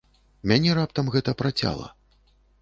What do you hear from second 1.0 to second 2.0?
гэта працяла.